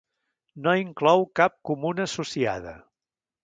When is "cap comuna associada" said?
1.41-2.77